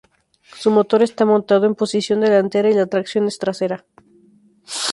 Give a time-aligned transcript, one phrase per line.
[0.59, 3.85] Su motor está montado en posición delantera y la tracción es trasera.